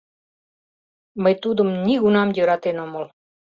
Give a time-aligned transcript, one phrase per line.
[1.23, 3.05] —Мый тудым нигунам йӧратен омыл...